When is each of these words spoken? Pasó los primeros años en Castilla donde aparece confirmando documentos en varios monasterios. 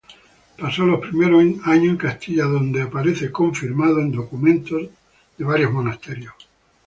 Pasó 0.57 0.83
los 0.83 0.99
primeros 0.99 1.43
años 1.67 1.89
en 1.91 1.97
Castilla 1.97 2.45
donde 2.45 2.81
aparece 2.81 3.31
confirmando 3.31 4.19
documentos 4.23 4.89
en 5.37 5.45
varios 5.47 5.71
monasterios. 5.71 6.33